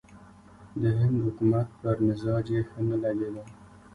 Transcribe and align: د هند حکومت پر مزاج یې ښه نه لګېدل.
د 0.81 0.83
هند 0.99 1.17
حکومت 1.25 1.67
پر 1.81 1.95
مزاج 2.05 2.45
یې 2.55 2.61
ښه 2.69 2.79
نه 2.89 2.95
لګېدل. 3.03 3.35